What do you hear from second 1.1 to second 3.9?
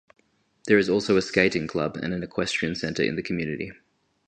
a skating club and an equestrian centre in the community.